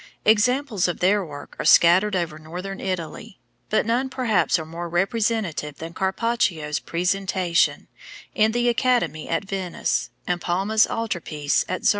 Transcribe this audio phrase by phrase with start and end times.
[0.25, 5.75] Examples of their work are scattered over Northern Italy, but none perhaps are more representative
[5.77, 7.87] than Carpaccio's Presentation,
[8.33, 11.89] in the Academy at Venice, and Palma's altar piece at Zerman.